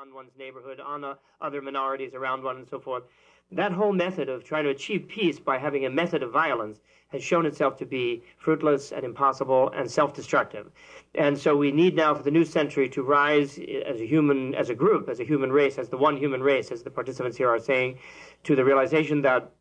[0.00, 3.02] on one's neighborhood, on uh, other minorities around one, and so forth.
[3.52, 7.22] That whole method of trying to achieve peace by having a method of violence has
[7.22, 10.70] shown itself to be fruitless and impossible and self-destructive.
[11.14, 14.70] And so we need now for the new century to rise as a human, as
[14.70, 17.50] a group, as a human race, as the one human race, as the participants here
[17.50, 17.98] are saying,
[18.44, 19.52] to the realization that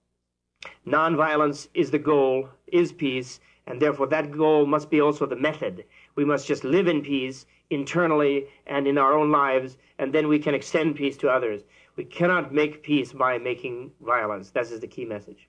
[0.87, 5.85] nonviolence is the goal, is peace, and therefore that goal must be also the method.
[6.15, 10.39] We must just live in peace internally and in our own lives, and then we
[10.39, 11.61] can extend peace to others.
[11.95, 14.49] We cannot make peace by making violence.
[14.51, 15.47] That is the key message.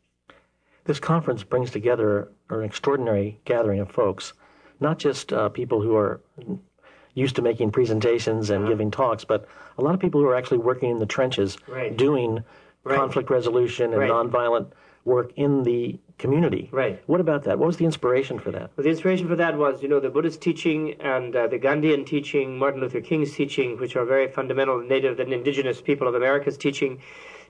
[0.85, 4.35] This conference brings together an extraordinary gathering of folks,
[4.81, 6.21] not just uh, people who are
[7.15, 8.73] used to making presentations and uh-huh.
[8.73, 9.47] giving talks, but
[9.79, 11.97] a lot of people who are actually working in the trenches right.
[11.97, 12.43] doing
[12.85, 12.97] right.
[12.97, 14.11] conflict resolution and right.
[14.11, 14.73] nonviolent
[15.05, 16.69] work in the community.
[16.71, 17.03] Right.
[17.07, 17.59] What about that?
[17.59, 18.71] What was the inspiration for that?
[18.77, 22.07] Well, the inspiration for that was, you know, the Buddhist teaching and uh, the Gandhian
[22.07, 26.57] teaching, Martin Luther King's teaching, which are very fundamental native and indigenous people of America's
[26.57, 27.01] teaching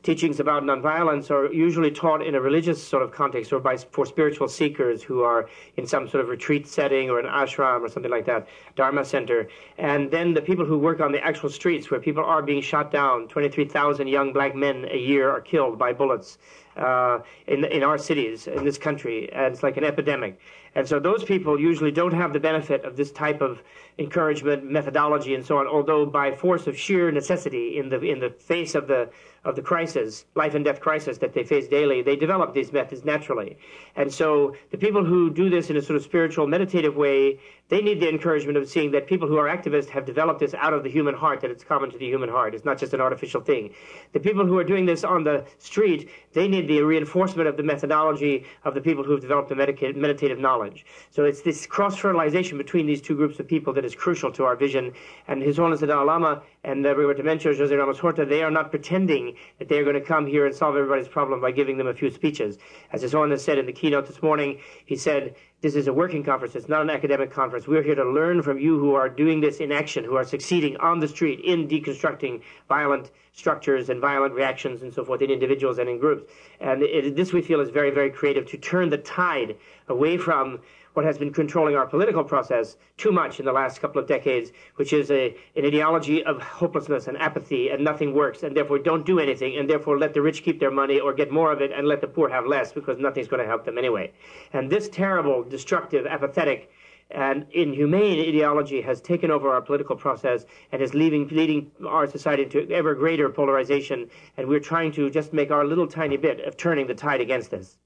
[0.02, 4.06] teachings about nonviolence are usually taught in a religious sort of context or by for
[4.06, 8.10] spiritual seekers who are in some sort of retreat setting or an ashram or something
[8.10, 9.48] like that, dharma center.
[9.78, 12.90] And then the people who work on the actual streets where people are being shot
[12.90, 16.38] down, 23,000 young black men a year are killed by bullets
[16.76, 20.40] uh, in in our cities in this country, and it's like an epidemic.
[20.74, 23.60] And so those people usually don't have the benefit of this type of
[23.98, 25.66] encouragement, methodology, and so on.
[25.66, 29.10] Although by force of sheer necessity, in the in the face of the
[29.44, 33.04] of the crisis, life and death crisis that they face daily, they develop these methods
[33.04, 33.56] naturally.
[33.96, 37.80] And so the people who do this in a sort of spiritual, meditative way, they
[37.80, 40.82] need the encouragement of seeing that people who are activists have developed this out of
[40.82, 42.54] the human heart, that it's common to the human heart.
[42.54, 43.72] It's not just an artificial thing.
[44.12, 47.62] The people who are doing this on the street, they need the reinforcement of the
[47.62, 50.84] methodology of the people who have developed the meditative knowledge.
[51.10, 54.56] So it's this cross-fertilization between these two groups of people that is crucial to our
[54.56, 54.92] vision.
[55.28, 58.50] And His Holiness the Dalai Lama and the Rigoberta Menchú, Jose Ramos Horta, they are
[58.50, 61.78] not pretending that they are going to come here and solve everybody's problem by giving
[61.78, 62.58] them a few speeches.
[62.92, 66.24] As His Holiness said in the keynote this morning, he said, this is a working
[66.24, 66.54] conference.
[66.54, 67.66] It's not an academic conference.
[67.66, 70.76] We're here to learn from you who are doing this in action, who are succeeding
[70.78, 75.78] on the street in deconstructing violent structures and violent reactions and so forth in individuals
[75.78, 76.30] and in groups.
[76.60, 79.56] And it, this we feel is very, very creative to turn the tide
[79.88, 80.60] away from
[80.94, 84.52] what has been controlling our political process too much in the last couple of decades,
[84.76, 89.06] which is a, an ideology of hopelessness and apathy and nothing works, and therefore don't
[89.06, 91.70] do anything, and therefore let the rich keep their money or get more of it
[91.72, 94.12] and let the poor have less because nothing's going to help them anyway.
[94.52, 96.70] And this terrible, destructive, apathetic,
[97.10, 102.44] and inhumane ideology has taken over our political process and is leading, leading our society
[102.44, 104.08] into ever greater polarization.
[104.36, 107.50] And we're trying to just make our little tiny bit of turning the tide against
[107.50, 107.78] this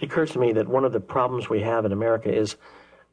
[0.00, 2.56] it occurs to me that one of the problems we have in America is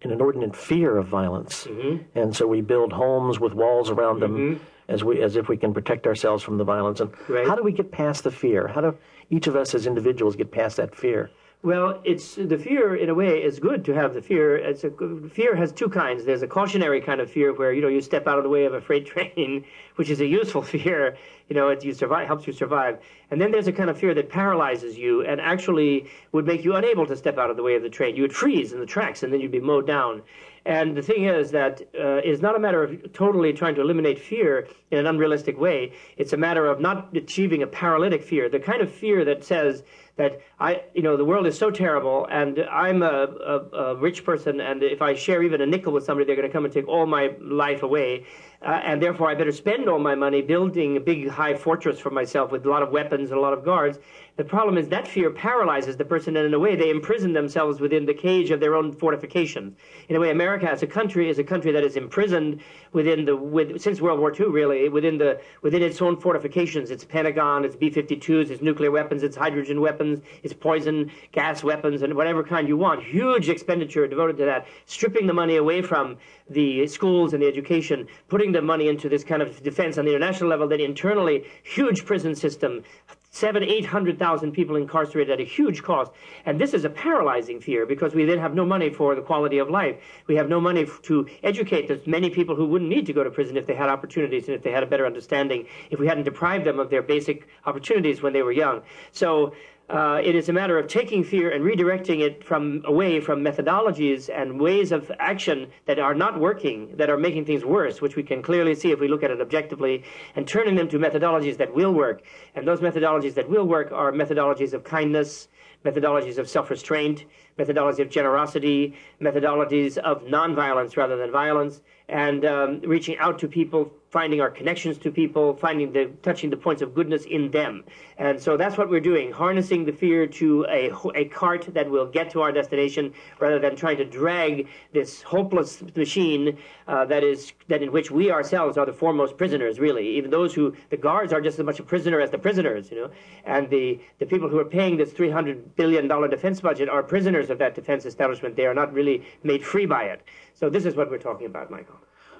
[0.04, 2.04] an inordinate fear of violence, mm-hmm.
[2.18, 4.64] and so we build homes with walls around them mm-hmm.
[4.88, 7.00] as we as if we can protect ourselves from the violence.
[7.00, 7.48] And right.
[7.48, 8.68] how do we get past the fear?
[8.68, 8.98] How do
[9.30, 11.32] each of us as individuals get past that fear?
[11.64, 14.56] Well, it's the fear in a way is good to have the fear.
[14.56, 14.92] It's a,
[15.30, 16.24] fear has two kinds.
[16.24, 18.66] There's a cautionary kind of fear where you know you step out of the way
[18.66, 21.18] of a freight train, which is a useful fear.
[21.50, 23.00] You know, it you survive helps you survive.
[23.32, 26.76] And then there's a kind of fear that paralyzes you and actually would make you
[26.76, 28.16] unable to step out of the way of the train.
[28.16, 30.22] You would freeze in the tracks and then you'd be mowed down.
[30.66, 34.20] And the thing is that uh, it's not a matter of totally trying to eliminate
[34.20, 35.94] fear in an unrealistic way.
[36.18, 39.84] It's a matter of not achieving a paralytic fear, the kind of fear that says
[40.18, 44.24] that I, you know, the world is so terrible, and I'm a, a, a rich
[44.24, 46.74] person, and if I share even a nickel with somebody, they're going to come and
[46.74, 48.26] take all my life away
[48.66, 52.10] uh, and therefore I better spend all my money building a big high fortress for
[52.10, 54.00] myself with a lot of weapons and a lot of guards.
[54.38, 57.80] The problem is that fear paralyzes the person, and in a way, they imprison themselves
[57.80, 59.78] within the cage of their own fortifications.
[60.10, 62.60] In a way, America as a country is a country that is imprisoned
[62.92, 66.92] within the with, since World War II, really within the within its own fortifications.
[66.92, 70.05] Its Pentagon, its B-52s, its nuclear weapons, its hydrogen weapons,
[70.44, 73.04] its poison gas weapons, and whatever kind you want.
[73.04, 76.18] Huge expenditure devoted to that, stripping the money away from
[76.50, 80.12] the schools and the education, putting the money into this kind of defense on the
[80.12, 82.84] international level, then internally, huge prison system,
[83.32, 86.12] seven, eight hundred thousand people incarcerated at a huge cost.
[86.46, 89.58] And this is a paralyzing fear because we then have no money for the quality
[89.58, 89.96] of life.
[90.28, 93.32] We have no money to educate the many people who wouldn't need to go to
[93.32, 96.24] prison if they had opportunities and if they had a better understanding, if we hadn't
[96.24, 98.82] deprived them of their basic opportunities when they were young.
[99.12, 99.54] So
[99.90, 104.30] uh, it is a matter of taking fear and redirecting it from away from methodologies
[104.36, 108.24] and ways of action that are not working, that are making things worse, which we
[108.24, 110.04] can clearly see if we look at it objectively,
[110.36, 112.24] and turning them to methodologies that will work.
[112.56, 115.50] And those methodologies that will work are methodologies of kindness,
[115.86, 117.26] methodologies of self-restraint,
[117.60, 123.92] methodologies of generosity, methodologies of nonviolence rather than violence, and um, reaching out to people
[124.16, 127.74] finding our connections to people, finding the touching the points of goodness in them.
[128.18, 130.82] And so that's what we're doing, harnessing the fear to a,
[131.22, 133.04] a cart that will get to our destination
[133.44, 135.72] rather than trying to drag this hopeless
[136.04, 136.58] machine
[136.88, 137.40] uh, that is
[137.72, 140.08] that in which we ourselves are the foremost prisoners, really.
[140.18, 142.98] Even those who the guards are just as much a prisoner as the prisoners, you
[143.02, 143.10] know.
[143.44, 147.04] And the, the people who are paying this three hundred billion dollar defense budget are
[147.04, 148.56] prisoners of that defense establishment.
[148.56, 150.22] They are not really made free by it.
[150.54, 152.00] So this is what we're talking about, Michael.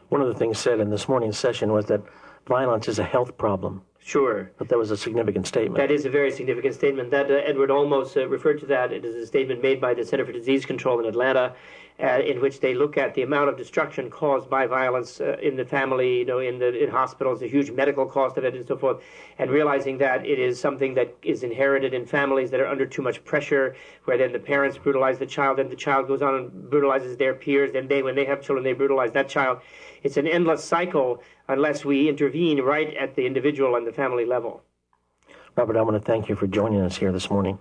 [0.10, 2.02] One of the things said in this morning's session was that
[2.48, 3.84] violence is a health problem.
[4.06, 4.52] Sure.
[4.60, 5.78] But that was a significant statement.
[5.78, 7.10] That is a very significant statement.
[7.10, 8.94] That uh, Edward Olmos uh, referred to that.
[8.94, 11.56] It is a statement made by the Center for Disease Control in Atlanta,
[12.00, 15.56] uh, in which they look at the amount of destruction caused by violence uh, in
[15.56, 18.68] the family, you know, in the in hospitals, the huge medical cost of it, and
[18.68, 19.02] so forth,
[19.40, 23.02] and realizing that it is something that is inherited in families that are under too
[23.02, 26.70] much pressure, where then the parents brutalize the child, and the child goes on and
[26.70, 29.62] brutalizes their peers, then they, when they have children, they brutalize that child.
[30.04, 34.62] It's an endless cycle unless we intervene right at the individual and the family level.
[35.56, 37.58] Robert, I want to thank you for joining us here this morning.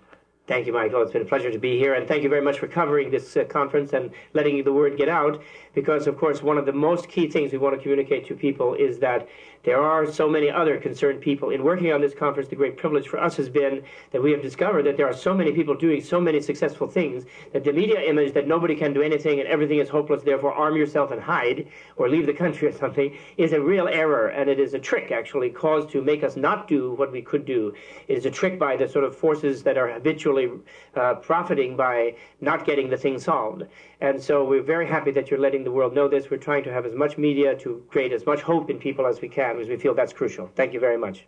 [0.47, 1.01] Thank you, Michael.
[1.01, 3.35] It's been a pleasure to be here, and thank you very much for covering this
[3.35, 5.43] uh, conference and letting the word get out.
[5.75, 8.75] Because, of course, one of the most key things we want to communicate to people
[8.75, 9.27] is that
[9.64, 11.49] there are so many other concerned people.
[11.49, 13.82] In working on this conference, the great privilege for us has been
[14.12, 17.25] that we have discovered that there are so many people doing so many successful things
[17.55, 20.76] that the media image that nobody can do anything and everything is hopeless, therefore arm
[20.76, 21.66] yourself and hide
[21.96, 25.11] or leave the country or something, is a real error, and it is a trick
[25.11, 27.72] actually caused to make us not do what we could do.
[28.08, 30.50] It is a trick by the sort of forces that are habitually
[30.94, 33.62] uh, profiting by not getting the thing solved.
[34.02, 36.31] And so we're very happy that you're letting the world know this.
[36.31, 39.22] We're trying to have as much media to create as much hope in people as
[39.22, 40.51] we can because we feel that's crucial.
[40.55, 41.27] Thank you very much.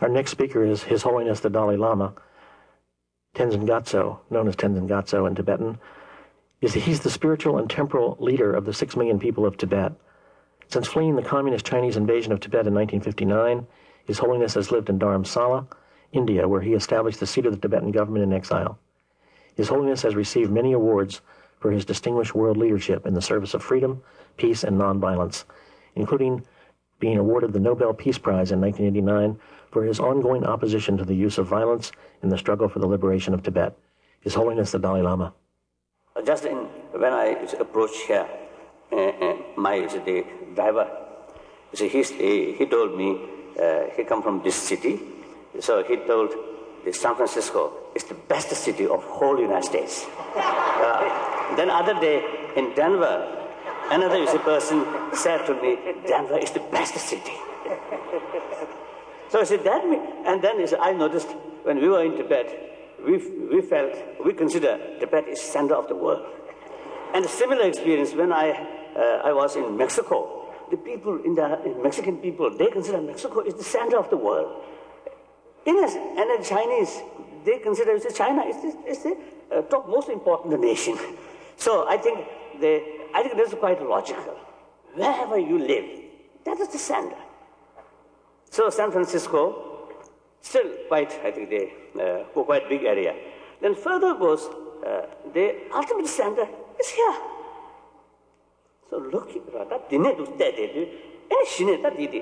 [0.00, 2.14] Our next speaker is His Holiness the Dalai Lama,
[3.34, 5.78] Tenzin Gyatso, known as Tenzin Gyatso in Tibetan.
[6.60, 9.92] Is he's the spiritual and temporal leader of the six million people of Tibet.
[10.68, 13.66] Since fleeing the communist Chinese invasion of Tibet in 1959,
[14.04, 15.66] His Holiness has lived in Dharamsala,
[16.12, 18.78] India, where he established the seat of the Tibetan government in exile.
[19.54, 21.20] His Holiness has received many awards
[21.60, 24.02] for his distinguished world leadership in the service of freedom,
[24.36, 25.44] peace, and nonviolence,
[25.94, 26.44] including
[27.00, 29.38] being awarded the Nobel Peace Prize in 1989
[29.72, 31.92] for his ongoing opposition to the use of violence
[32.22, 33.76] in the struggle for the liberation of Tibet.
[34.20, 35.32] His Holiness the Dalai Lama.
[36.24, 36.56] Just in,
[36.92, 38.28] when I approached here,
[38.92, 40.24] uh, uh, my the
[40.54, 40.88] driver,
[41.72, 43.18] see, he, he told me
[43.60, 45.00] uh, he come from this city,
[45.60, 46.34] so he told
[46.84, 50.06] the San Francisco is the best city of whole United States.
[50.80, 52.24] Uh, then other day
[52.56, 53.39] in Denver,
[53.90, 57.32] another is a person said to me, Denver is the best city.
[59.28, 61.28] so I said, that and then said, I noticed
[61.62, 62.70] when we were in Tibet,
[63.04, 63.18] we,
[63.52, 63.92] we felt,
[64.24, 66.24] we consider Tibet is center of the world.
[67.14, 68.50] And a similar experience when I,
[68.96, 70.36] uh, I was in Mexico.
[70.70, 74.16] The people in the in Mexican people, they consider Mexico is the center of the
[74.16, 74.62] world.
[75.66, 77.00] In a, and the Chinese,
[77.44, 79.16] they consider China is the, is the
[79.50, 80.96] uh, top most important nation.
[81.56, 82.26] So I think
[82.60, 82.82] they,
[83.14, 84.36] I think this is quite logical.
[84.94, 86.00] Wherever you live,
[86.44, 87.18] that is the standard.
[88.50, 89.88] So San Francisco,
[90.40, 93.14] still quite, I think they uh, quite big area.
[93.60, 94.48] Then further goes,
[94.84, 96.48] uh, the ultimate standard
[96.80, 97.14] is here.
[98.88, 99.30] So look,
[99.68, 100.88] that dine du te de du,
[101.30, 102.20] ene shine da di di,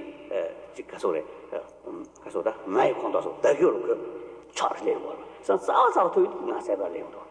[0.74, 1.22] ji uh, kaso re,
[1.52, 3.96] uh, um, kaso da, mai kondo so, da gyo lo kyo,
[4.54, 5.16] char le wo.
[5.42, 7.24] So zao zao to yu na se ba le wo.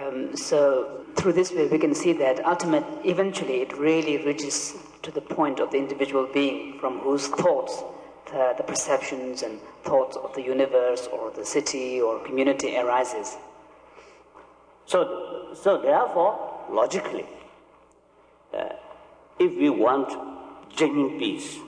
[0.00, 5.10] Um, so through this way, we can see that ultimate, eventually, it really reaches to
[5.10, 7.82] the point of the individual being from whose thoughts,
[8.26, 13.36] the, the perceptions and thoughts of the universe or the city or community arises.
[14.86, 17.26] So, so therefore, logically,
[18.56, 18.70] uh,
[19.38, 20.08] if we want
[20.74, 21.58] genuine peace,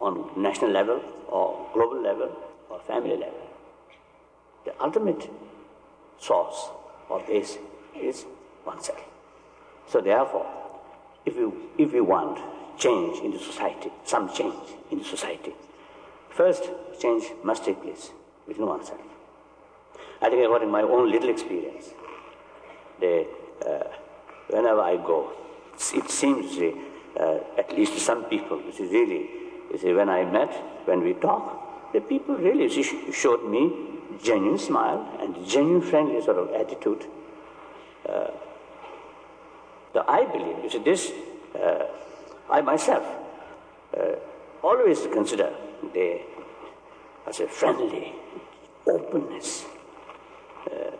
[0.00, 2.34] on national level or global level
[2.70, 3.46] or family level.
[4.64, 5.28] The ultimate
[6.18, 6.68] source
[7.10, 7.58] of this
[7.98, 8.24] is
[8.64, 9.00] oneself.
[9.88, 10.46] So therefore,
[11.26, 12.38] if you, if we want
[12.78, 14.54] change in the society, some change
[14.90, 15.52] in the society,
[16.30, 18.10] first change must take place
[18.46, 19.00] within oneself.
[20.22, 21.90] I think about in my own little experience,
[23.00, 23.26] the,
[23.66, 23.88] uh,
[24.48, 25.32] whenever I go,
[25.94, 26.58] it seems
[27.18, 29.40] uh, at least to some people, which is really
[29.70, 30.52] you see, when I met,
[30.86, 32.68] when we talk, the people really
[33.12, 33.89] showed me
[34.22, 37.06] genuine smile and genuine friendly sort of attitude.
[38.08, 38.30] Uh,
[39.92, 41.12] so I believe, you see, this,
[41.54, 41.86] uh,
[42.50, 43.04] I myself
[43.96, 44.16] uh,
[44.62, 45.52] always consider
[45.92, 46.20] the,
[47.26, 48.12] as a friendly
[48.86, 49.64] openness
[50.70, 50.90] uh,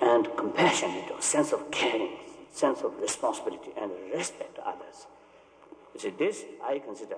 [0.00, 2.16] and compassion, a sense of caring,
[2.52, 5.06] sense of responsibility and respect to others.
[5.94, 7.16] You see, this I consider